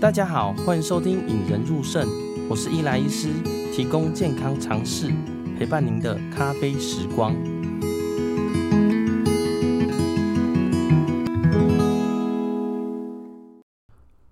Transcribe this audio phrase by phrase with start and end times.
[0.00, 2.06] 大家好，欢迎收听《引人入胜》，
[2.48, 3.32] 我是伊莱医师，
[3.74, 5.12] 提供健康常识，
[5.58, 7.34] 陪伴您的咖啡时光。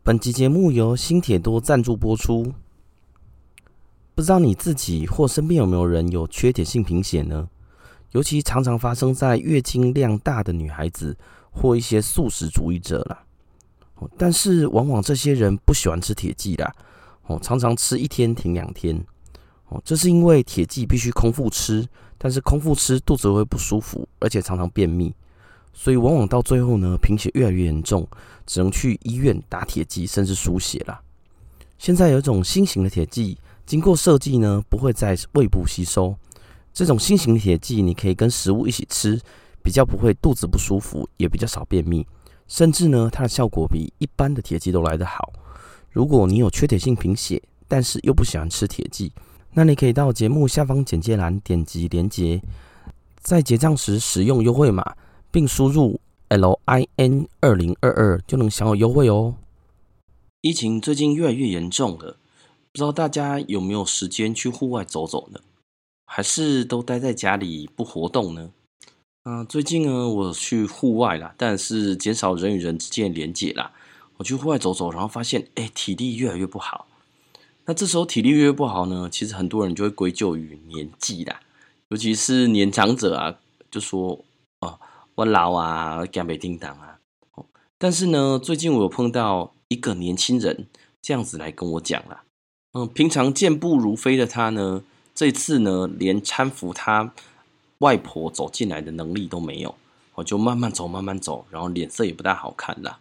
[0.04, 2.52] 本集节目由新铁多赞助播出。
[4.14, 7.48] 不知道你自己或身边有没有人有缺铁性贫血呢？
[8.12, 11.18] 尤其常常发生在月经量大的女孩子
[11.50, 13.25] 或一些素食主义者了。
[14.16, 16.72] 但是往往这些人不喜欢吃铁剂啦，
[17.26, 18.96] 哦，常常吃一天停两天，
[19.68, 21.86] 哦，这是因为铁剂必须空腹吃，
[22.18, 25.14] 但是空腹吃肚子会不舒服，而且常常便秘，
[25.72, 28.06] 所以往往到最后呢，贫血越来越严重，
[28.46, 31.00] 只能去医院打铁剂，甚至输血啦。
[31.78, 33.36] 现在有一种新型的铁剂，
[33.66, 36.14] 经过设计呢，不会在胃部吸收。
[36.72, 39.20] 这种新型的铁剂，你可以跟食物一起吃，
[39.62, 42.06] 比较不会肚子不舒服，也比较少便秘，
[42.48, 45.32] 甚至呢，它的效果比一般的铁剂都来得好。
[45.90, 49.12] 如果你有缺铁性贫血，但是又不喜欢吃铁剂，
[49.54, 52.42] 那你可以到节目下方简介栏点击连结，
[53.18, 54.96] 在结账时使用优惠码，
[55.30, 59.34] 并输入 L I N 二零二二就能享有优惠哦。
[60.42, 62.18] 疫情最近越来越严重了，
[62.72, 65.40] 不知道大家有没有时间去户外走走呢？
[66.06, 68.50] 还是都待在家里不活动呢？
[69.28, 73.72] 嗯、最近呢，我去户外啦，但是减少人与人之间的连结啦。
[74.18, 76.86] 我去户外走走，然后发现，哎，体力越来越不好。
[77.64, 81.40] 那这时候体力越来越不好呢，其实很多人就会归咎于年纪啦，
[81.88, 83.34] 尤其是年长者啊，
[83.68, 84.24] 就说
[84.60, 84.78] 哦，
[85.16, 87.00] 我老啊，干没叮当啊。
[87.78, 90.68] 但是呢，最近我有碰到一个年轻人
[91.02, 92.22] 这样子来跟我讲啦。
[92.74, 94.84] 嗯，平常健步如飞的他呢。
[95.12, 97.12] 这次呢，连搀扶他
[97.78, 99.74] 外婆走进来的能力都没有，
[100.14, 102.98] 我就慢慢走，慢慢走，然后脸色也不大好看啦。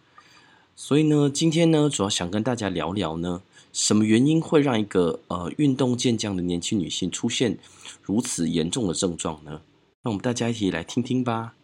[0.74, 3.40] 所以呢，今天呢，主要想跟大家聊聊呢，
[3.72, 7.58] 什么原因会让一个呃运动健将的年轻女性出现
[8.02, 9.62] 如此严重的症状呢？
[10.02, 11.54] 那我们大家一起来听听吧。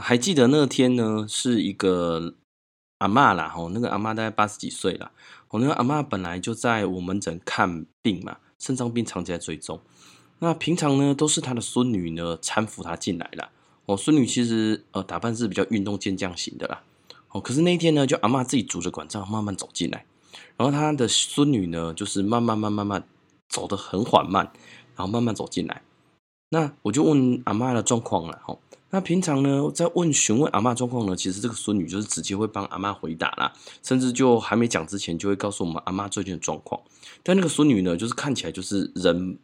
[0.00, 2.34] 还记得那天呢，是一个
[2.98, 5.10] 阿嬷啦，吼，那个阿嬷大概八十几岁了，
[5.50, 9.80] 我那个阿嬷本来就在我门诊看病嘛，肾脏病长期在追踪。
[10.40, 13.50] 那平常呢，都是他的孙女呢搀扶他进来了。
[13.86, 16.82] 我孙女其实呃打扮是比较运动健将型的啦，
[17.30, 20.04] 哦，可是那一天呢，就阿嬷自己拄着拐杖慢慢走进来，
[20.56, 23.04] 然后他的孙女呢，就是慢慢慢慢慢
[23.48, 24.52] 走得很缓慢，
[24.94, 25.82] 然后慢慢走进来。
[26.50, 28.60] 那我就问阿嬷的状况了，吼。
[28.90, 36.80] 那平常呢，在问询问阿嬷状况呢，其实这个孙女就是直接会帮阿嬷回答啦，甚至就还没讲之前，就会告诉我们阿嬷最近的状况。
[37.22, 39.38] 但那个孙女呢，就是看起来就是人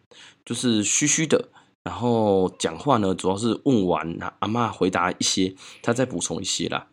[0.47, 1.51] 就是虚虚的，
[1.83, 6.87] 然后讲话呢，主要是问完阿嬷回答一些，她再补充一些啦。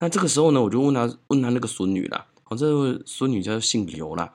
[0.00, 4.34] 那这个时候呢，我就问她问她那个孙女啦，我这个孙女叫姓刘啦。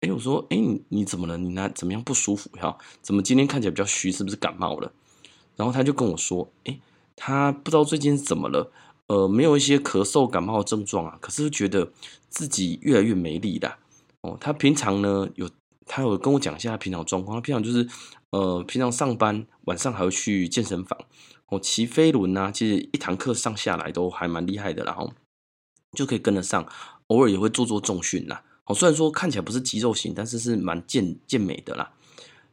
[0.00, 1.36] 哎，我说，哎，你你怎么了？
[1.36, 2.50] 你哪怎么样不舒服？
[2.60, 4.12] 哈，怎么今天看起来比较虚？
[4.12, 4.92] 是不是感冒了？
[5.56, 6.78] 然后他就跟我说，哎。
[7.20, 8.70] 他不知道最近怎么了，
[9.08, 11.90] 呃，没有一些咳嗽、感冒的症状啊，可是觉得
[12.28, 13.76] 自己越来越没力了。
[14.20, 15.50] 哦，他平常呢有，
[15.84, 17.36] 他有跟我讲一下他平常状况。
[17.36, 17.88] 他平常就是，
[18.30, 20.96] 呃，平常上班晚上还会去健身房，
[21.48, 25.12] 哦，骑飞轮啊，其实一堂课上下来都还蛮厉害的，然后
[25.94, 26.64] 就可以跟得上。
[27.08, 28.44] 偶尔也会做做重训啦。
[28.68, 31.92] 哦，虽然说看起来不是肌肉型，但是是蛮健健美的啦。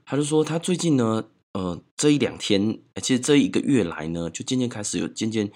[0.04, 1.26] 他就说他最近呢。
[1.58, 5.50] 呃，这一两天，其实这一个月来呢，就渐渐开始有渐渐，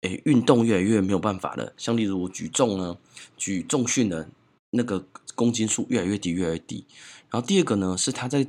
[0.00, 1.72] 诶，运动越来越没有办法了。
[1.76, 2.98] 像例如举重呢，
[3.36, 4.26] 举重训呢
[4.70, 6.84] 那个公斤数越来越低，越来越低。
[7.30, 8.48] 然后第二个呢，是他在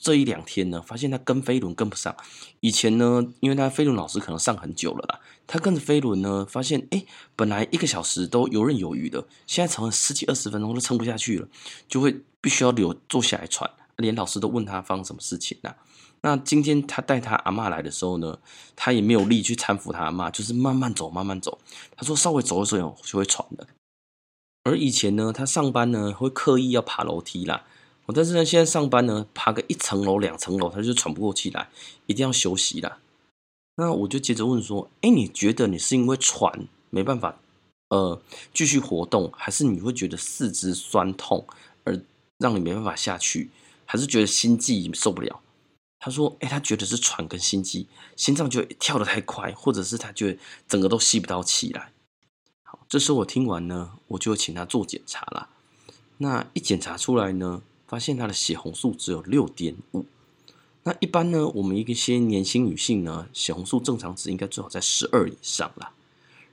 [0.00, 2.16] 这一两天呢，发现他跟飞轮跟不上。
[2.60, 11.48] 以前呢，因为他飞轮老师可能上很久了啦，他跟着飞轮呢，发现诶，本来一个小时都游刃有余的，现在成了十几二十分钟都撑不下去了，
[11.88, 13.70] 就会必须要留坐下来喘。
[13.96, 15.74] 连老师都问他发生什么事情了。
[16.20, 18.38] 那今天他带他阿妈来的时候呢，
[18.74, 21.58] 他也没有力去搀扶他阿妈，就是慢慢走，慢慢走。
[21.96, 23.66] 他说稍微走的时候就会喘的。
[24.64, 27.64] 而以前呢，他上班呢会刻意要爬楼梯啦，
[28.06, 31.68] 我但是呢现在上班呢爬个一层楼、两层楼，他就喘不过气来，
[32.06, 32.98] 一定要休息啦。
[33.76, 37.38] 那我就接着问说，哎，你觉得你是因为喘没办法
[37.90, 38.20] 呃
[38.54, 41.46] 继续活动，还是你会觉得四肢酸痛
[41.84, 42.00] 而
[42.38, 43.50] 让你没办法下去，
[43.84, 45.40] 还是觉得心悸受不了？
[45.98, 50.38] 他说：“哎、他觉得是喘跟心悸，心脏就跳得太快，或者是他觉得
[50.68, 51.90] 整个都吸不到气来。”
[52.62, 55.48] 好，这时候我听完呢，我就请他做检查了。
[56.18, 60.04] 那一检查出来呢，发现她的血红素只有六点五。
[60.82, 65.90] 那一般呢，我们一些年轻女性呢，血红素正常值应该最好在十二以上啦。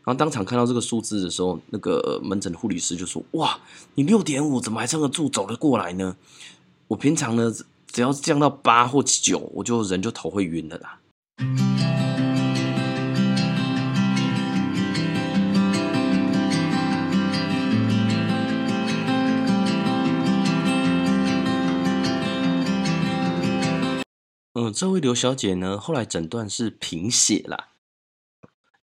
[0.03, 3.59] 然后当场看到这个数字的时候，那个门诊的护理师就说：“哇，
[3.95, 6.17] 你六点五怎么还撑得住，走得过来呢？
[6.87, 7.53] 我平常呢，
[7.87, 10.99] 只要降到八或九，我就人就头会晕了啦。”
[24.55, 27.69] 嗯，这位刘小姐呢，后来诊断是贫血啦。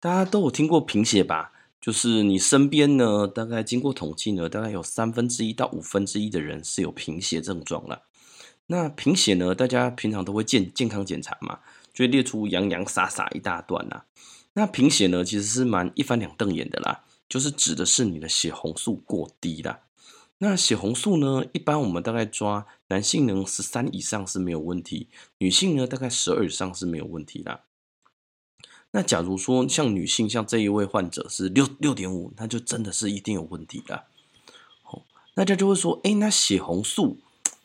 [0.00, 1.52] 大家都有听过贫血吧？
[1.80, 8.02] 就是你身边呢，大概经过统计呢，大概有三分之一到五分之一的人是有贫血症状啦。
[8.66, 11.60] 那贫血呢，大家平常都会健健康检查嘛，
[11.94, 14.04] 就会列出洋洋洒洒一大段啦。
[14.54, 19.78] 那贫血呢，其实是蛮一翻两瞪眼的啦，就是指的是你的血红素过低啦。
[20.42, 21.44] 那血红素呢？
[21.52, 27.60] 一般我们大概抓男性呢十三以上是没有问题，女性呢大概十二以上是没有问题的。
[28.92, 34.06] 那假如说像女性，像这一位患者是六六点五，那就真的是一定有问题了。
[34.84, 35.02] 哦，
[35.34, 37.18] 大家就会说，哎，那血红素，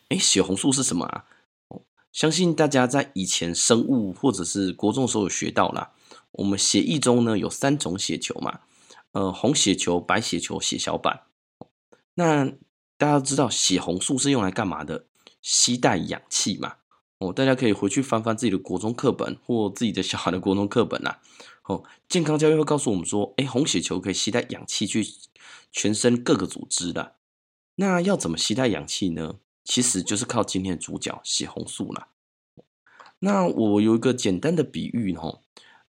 [0.10, 1.26] 哎，血红素是什么啊？
[1.70, 1.82] 哦，
[2.12, 5.94] 相信大家在以前生物或者是国中的时候有学到啦。
[6.34, 8.60] 我们血液中呢有三种血球嘛，
[9.14, 11.22] 呃，红血球、白血球、血小板。
[12.16, 12.52] 那
[13.06, 15.06] 大家知道血红素是用来干嘛的？
[15.40, 16.78] 携带氧气嘛。
[17.20, 21.22] 哦，大家可以回去翻翻自己的国中课本或自己的小孩的国中课本啦。
[21.66, 25.06] 哦，健康教育会告诉我们说，哎，红血球可以携带氧气去
[25.72, 27.14] 全身各个组织的。
[27.76, 29.36] 那要怎么携带氧气呢？
[29.64, 32.08] 其实就是靠今天的主角血红素啦。
[33.20, 35.42] 那我有一个简单的比喻哈，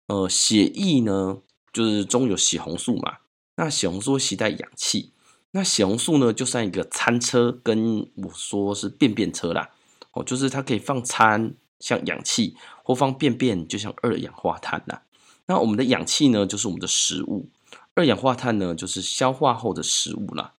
[0.08, 1.38] 呃，血液呢
[1.72, 3.20] 就是中有血红素嘛，
[3.56, 5.14] 那血红素会携带氧气。
[5.56, 9.70] 那血红素呢，就像一个餐车，跟我说是便便车啦，
[10.12, 12.54] 哦，就是它可以放餐，像氧气，
[12.84, 15.00] 或放便便，就像二氧化碳啦。
[15.46, 17.48] 那我们的氧气呢，就是我们的食物；
[17.94, 20.52] 二氧化碳呢，就是消化后的食物啦。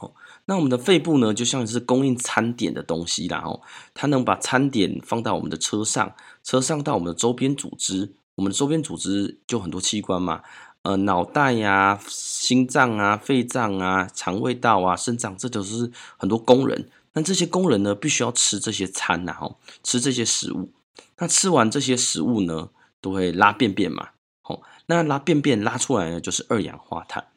[0.00, 0.14] 哦，
[0.44, 3.62] 那我们的肺部呢，就像是供应餐点的东西啦，哦，
[3.94, 6.14] 它能把餐点放到我们的车上，
[6.44, 10.44] 车上到我们的周边组织，我们的周边组织就很多器官嘛。
[10.82, 16.88] 呃，脑袋呀、心脏啊、肺脏啊、肠胃道啊、肾脏，这都是很多工人。
[17.12, 20.72] 那这些工人呢，必须要吃这些餐呐，吼，吃这些食物。
[21.18, 22.70] 那吃完这些食物呢，
[23.00, 24.08] 都会拉便便嘛，
[24.42, 24.62] 吼。
[24.86, 27.28] 那拉便便拉出来呢，就是二氧化碳。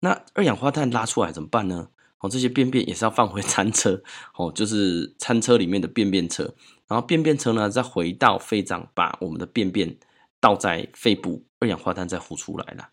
[0.00, 1.88] 那二氧化碳拉出来怎么办呢？
[2.20, 4.02] 哦，这些便便也是要放回餐车，
[4.36, 6.54] 哦，就是餐车里面的便便车。
[6.86, 9.96] 然后便便车呢，再回到肺脏，把我们的便便
[10.44, 11.46] 倒在肺部。
[11.60, 12.90] 二氧化碳再呼出来了。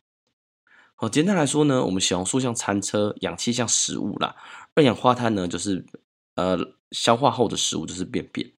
[0.95, 4.37] 好，简单来说呢，我们血红素像餐车，氧气像食物啦。
[4.75, 5.85] 二氧化碳呢，就是
[6.35, 6.57] 呃
[6.91, 8.53] 消化后的食物，就是便便。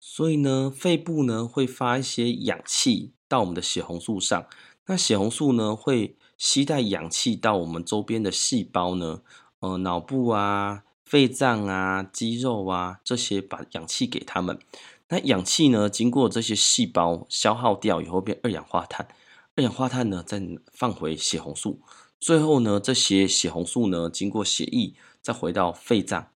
[0.00, 4.48] 所以呢，肺部呢会发一些氧气到我们的血红素上。
[4.86, 9.20] 那血红素呢会携带氧气到我们周边的细胞呢，
[9.60, 14.58] 呃，脑部啊、肺脏啊、肌肉啊这些，把氧气给他们。
[15.08, 19.06] 那氧气呢，经过这些细胞消耗掉以后，变二氧化碳。
[19.54, 20.42] 二氧化碳呢，再
[20.72, 21.80] 放回血红素。
[22.18, 26.30] 最后呢，这些血红素呢，经过血液再回到肺脏，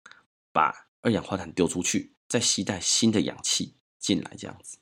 [0.51, 4.77] 把二氧化碳丢出去，再吸带新的氧气进来，这样子。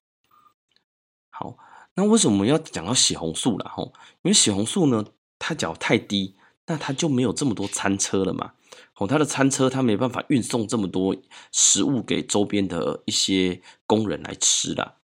[1.29, 1.57] 好，
[1.93, 3.69] 那为什么要讲到血红素了？
[3.69, 5.05] 吼，因为血红素呢，
[5.39, 6.35] 它只要太低，
[6.65, 8.53] 那它就没有这么多餐车了嘛。
[8.97, 11.15] 哦，他的餐车他没办法运送这么多
[11.51, 14.95] 食物给周边的一些工人来吃啦。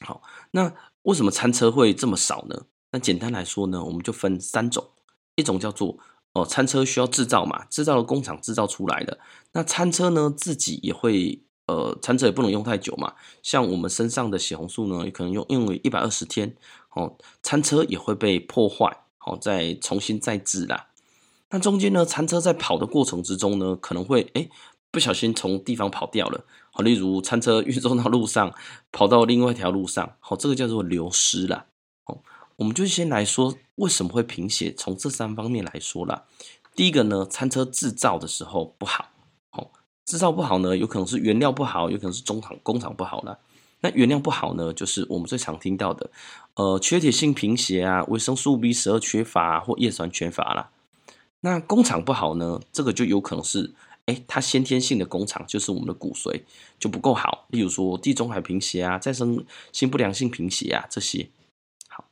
[0.00, 0.22] 好，
[0.52, 0.72] 那
[1.02, 2.66] 为什么餐车会这么少呢？
[2.92, 4.90] 那简单来说呢，我们就分三种，
[5.34, 5.98] 一种叫做
[6.34, 9.18] 哦，餐车需要制造嘛，制造的工厂制造出来的。
[9.52, 13.14] 那餐车呢，自己也会呃，餐车也不能用太久嘛。
[13.42, 16.56] 像我们身上的血红素呢，也可能用用了一百二十天，
[16.90, 20.90] 哦，餐车也会被破坏，好，再重新再制啦。
[21.54, 24.48] 那中间呢，餐车在跑的过程之中呢，可能会哎
[24.90, 28.52] 不小心从地方跑掉了，好，例如餐车运送到路上，
[28.90, 31.66] 跑到另外一条路上，好，这个叫做流失啦。
[32.02, 32.18] 好，
[32.56, 36.24] 我们就先来说为什么会贫血，从这三方面来说啦。
[36.74, 39.10] 第一个呢，餐车制造的时候不好，
[39.50, 39.70] 好，
[40.06, 43.38] 制造不好呢，有可能是原料不好，有可能是中厂工厂不好啦。
[43.78, 46.10] 那原料不好呢，就是我们最常听到的，
[46.56, 50.70] 呃，缺铁性贫血啊，维生素 B 十二缺乏或叶酸缺乏啦。
[51.44, 53.74] 那工厂不好呢，这个就有可能是，
[54.06, 56.42] 哎，它先天性的工厂就是我们的骨髓
[56.78, 61.28] 就不够好，例如说地中海贫血啊，再生性不良性贫血啊这些。
[61.90, 62.06] 好，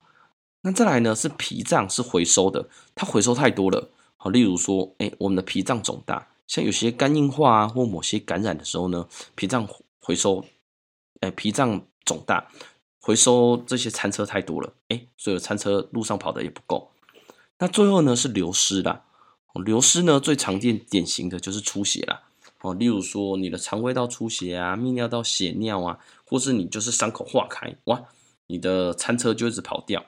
[0.61, 9.67] 那再来呢是脾脏是回收的，它回收太多了，好，例如说，哎，我们的脾脏肿大，像有些肝硬化啊，或某些感染的时候呢，脾脏
[10.03, 10.45] 回收，
[11.21, 12.51] 哎，脾脏肿大，
[13.01, 16.91] 回收这些餐车太多了，哎，所以餐车路上跑的也不够。
[17.59, 19.05] 那最后呢是流失啦，
[19.61, 22.23] 流失呢最常见典型的就是出血啦，
[22.61, 28.03] 哦，例如说你的肠胃道出血啊，泌尿道血尿啊，或是你就是伤口化开，哇，
[28.47, 30.05] 你的餐车就一直跑掉，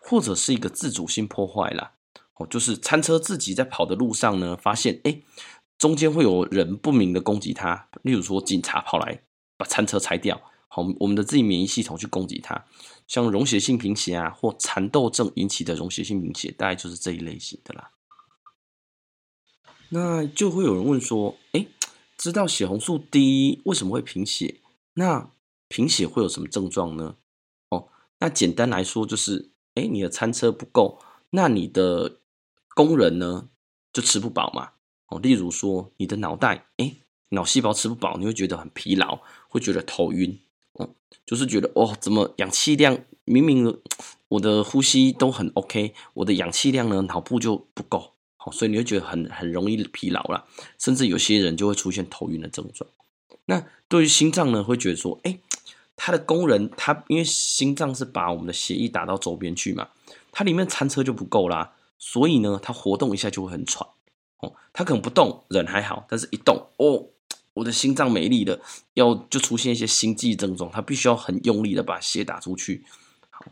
[0.00, 1.92] 或者是一个自主性破坏啦，
[2.36, 5.20] 哦，就是餐车自己在跑的路上呢，发现哎。
[5.78, 9.20] 中间会有人不明的攻击它，例如说警察跑来
[9.58, 12.64] 把餐车拆掉，好，我们的自己免疫系统去攻击它，
[13.06, 17.90] 像溶血性贫血啊或蚕豆症引起的溶血性贫血，大概就是这一类型的啦。
[19.90, 21.66] 那就会有人问说，哎，
[22.16, 24.60] 知道血红素低为什么会贫血？
[24.94, 25.30] 那
[25.68, 27.16] 贫血会有什么症状呢？
[27.70, 27.88] 哦，
[28.20, 30.98] 那简单来说就是，哎，你的餐车不够，
[31.30, 32.18] 那你的
[32.74, 33.48] 工人呢
[33.92, 34.70] 就吃不饱嘛。
[35.08, 36.96] 哦，例如说你的脑袋，哎，
[37.28, 40.40] 脑细胞吃不饱，你会觉得很疲劳，会觉得头晕，
[40.72, 40.90] 哦，
[41.24, 43.80] 就是觉得哦，怎么氧气量明明
[44.28, 48.14] 我的呼吸都很 OK，我的氧气量呢，脑部就不够，
[48.46, 50.44] 好，所以你会觉得很很容易疲劳啦，
[50.78, 52.88] 甚至有些人就会出现头晕的症状。
[53.46, 55.40] 那对于心脏呢，会觉得说，哎，
[55.96, 59.88] 他的工人他因为心脏是把我们的血液打到周边去嘛，
[60.30, 63.88] 它里面餐车就不够啦，所以呢，它活动一下就会很喘。
[64.38, 67.08] 哦，他可能不动，人还好，但是一动，哦，
[67.54, 68.60] 我的心脏没力了，
[68.94, 72.84] 要就出现一些心悸症状，他必须要很用力的把血打出去。
[73.30, 73.44] 好，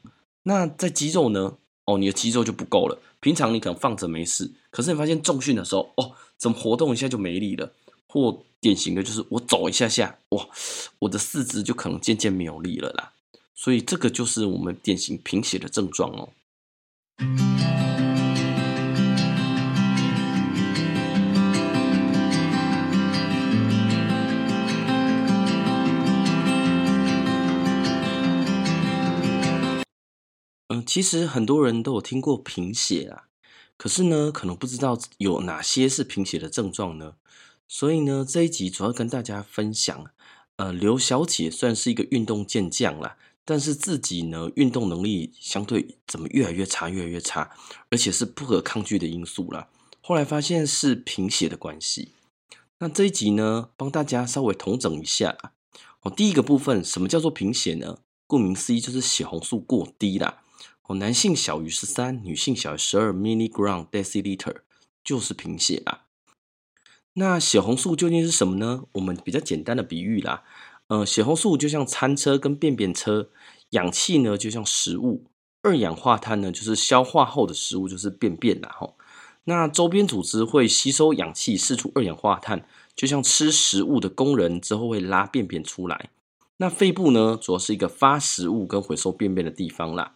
[0.44, 1.56] 那在肌肉呢？
[1.86, 2.98] 哦，你的肌肉就不够了。
[3.20, 7.72] 平常你可能放着没事，可是你发现重训的时候，哦，怎么活动一下就没力了？
[8.06, 10.48] 或典型的就是我走一下下，哇，
[11.00, 13.12] 我的四肢就可能渐渐没有力了啦。
[13.54, 16.28] 所以这个就是我们典型贫血的症状哦。
[30.68, 33.24] 嗯其实很多人都有听过贫血啊，
[33.76, 37.16] 可是呢，可能不知道有哪些是贫血的症状呢？
[37.68, 40.06] 所以呢，这一集主要跟大家分享，
[40.56, 47.50] 呃，刘小姐算是一个运动健将啦，但是自己呢，运动能力相对怎么越来越差，越来越差，
[47.90, 49.68] 而且是不可抗拒的因素啦。
[50.00, 52.12] 后来发现是贫血的关系。
[52.78, 55.36] 那这一集呢，帮大家稍微统整一下。
[56.00, 57.98] 哦，第一个部分，什么叫做贫血呢？
[58.26, 60.42] 顾名思义，就是血红素过低啦。
[60.86, 64.56] 哦，男性小于十三，女性小于十二 milligram deciliter
[65.02, 66.02] 就是贫血啦。
[67.14, 68.84] 那血红素究竟是什么呢？
[68.92, 70.42] 我们比较简单的比喻啦，
[70.88, 73.30] 呃，血红素就像餐车跟便便车，
[73.70, 75.24] 氧气呢就像食物，
[75.62, 78.74] 二氧化碳呢就是消化后的食物，就是便便啦。
[78.78, 78.96] 吼，
[79.44, 86.10] 那周边组织会吸收氧气，释出二氧化碳，就像吃食物的工人之后会拉便便出来。
[86.58, 90.14] 那肺部呢，主要是一个发食物跟回收便便的地方啦。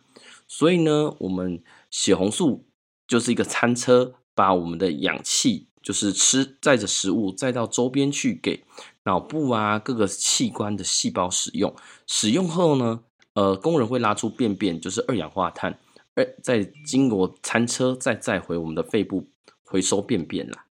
[0.49, 2.67] 所以呢，我们血红素
[3.07, 8.65] 就是一个餐车，把我们的氧气，就是吃载着食物，载到周边去给
[9.05, 11.75] 脑部啊各个器官的细胞使用。
[12.07, 13.01] 使用后呢，
[13.35, 15.79] 呃，工人会拉出便便，就是二氧化碳，
[16.15, 19.29] 而再经过餐车再载回我们的肺部
[19.63, 20.65] 回收便便啦。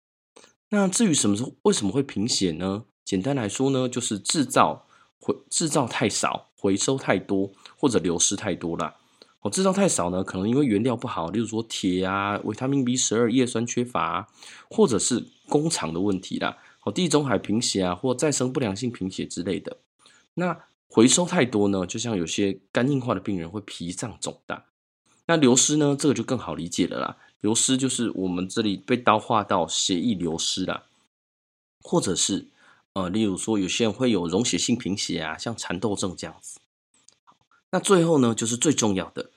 [0.69, 2.85] 那至于什么时候为什么会贫血呢？
[3.05, 4.85] 简单来说呢，就是制造
[5.19, 8.95] 回制造太少，回收太多，或者流失太多啦。
[9.47, 14.27] 哦，制造太少呢，可能因为原料不好，例如说铁啊、维他命 B 十二、叶酸缺乏，
[14.69, 16.57] 或者是工厂的问题啦。
[16.83, 19.77] 哦，地中海贫血啊，或再生不良性贫血之类的。
[20.33, 24.65] 那回收太多呢，就像有些肝硬化的病人会脾脏肿大。
[25.27, 27.17] 那流失呢，这个就更好理解了啦。
[27.39, 30.83] 流失就是我们这里被刀划到血液流失啦，
[31.81, 32.47] 或者是
[32.93, 36.59] 呃，例如说有些人会有溶血性贫血啊，像蚕豆症这样子。
[37.69, 39.29] 那最后呢，就是最重要的，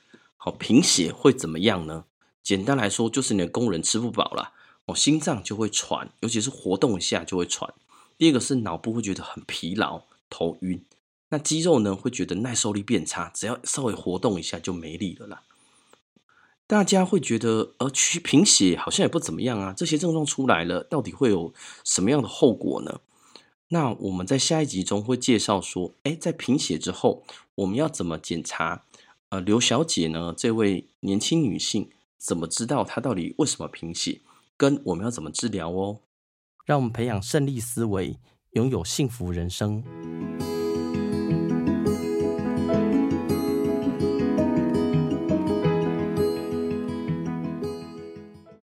[0.42, 2.06] 好，贫血会怎么样呢？
[2.42, 4.54] 简单来说，就是你的工人吃不饱了，
[4.86, 7.74] 哦，心脏就会喘，尤其是活动一下就会喘。
[8.16, 10.82] 第二个是脑部会觉得很疲劳、头晕。
[11.28, 15.42] 那肌肉呢，会觉得耐受力变差，只要稍微活动一下就没力了啦。
[16.66, 19.74] 大家会觉得，呃，去贫血好像也不怎么样啊。
[19.76, 21.52] 这些症状出来了，到底会有
[21.84, 23.00] 什么样的后果呢？
[23.68, 27.24] 那我们在下一集中会介绍说，哎，在贫血之后，
[27.56, 28.84] 我们要怎么检查？
[29.30, 34.20] 呃，刘小姐呢，这位年轻女性怎么知道她到底为什么贫血？
[34.56, 36.00] 跟我们要怎么治疗哦？
[36.66, 38.18] 让我们培养胜利思维，
[38.54, 39.84] 拥有幸福人生。